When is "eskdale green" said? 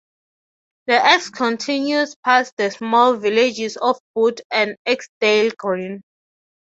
4.83-6.01